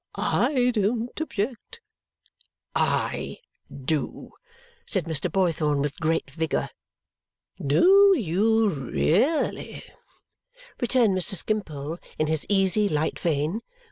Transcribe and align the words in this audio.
I 0.15 0.71
don't 0.73 1.21
object." 1.21 1.79
"I 2.75 3.37
do," 3.71 4.31
said 4.83 5.05
Mr. 5.05 5.29
Boythorn 5.31 5.79
with 5.79 5.99
great 5.99 6.31
vigour. 6.31 6.71
"Do 7.63 8.15
you 8.17 8.67
really?" 8.69 9.83
returned 10.79 11.15
Mr. 11.15 11.35
Skimpole 11.35 11.99
in 12.17 12.25
his 12.25 12.47
easy 12.49 12.89
light 12.89 13.19
vein. 13.19 13.61